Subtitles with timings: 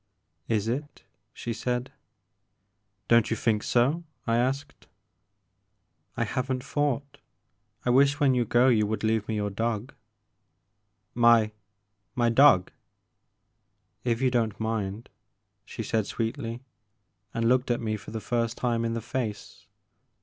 [0.29, 1.91] '* "Is it?*' she said.
[3.07, 4.03] Don't you think so?
[4.25, 4.87] I asked.
[6.17, 7.19] I have n't thought;
[7.85, 9.93] I wish when you go you would leave me your dog.*'
[11.13, 11.51] My—
[12.15, 12.71] mydog?"
[14.03, 15.07] If you don't mind,"
[15.65, 16.61] she said sweetly,
[17.31, 19.67] and looked at me for the first time in the face.